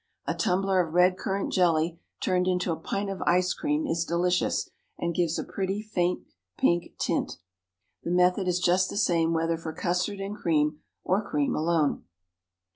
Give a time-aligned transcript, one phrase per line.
[0.25, 4.67] A tumbler of red currant jelly turned into a pint of ice cream is delicious,
[4.97, 6.23] and gives a pretty, faint
[6.57, 7.33] pink tint.
[8.01, 12.05] The method is just the same whether for custard and cream or cream alone.